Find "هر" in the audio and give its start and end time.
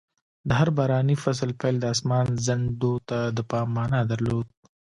0.59-0.69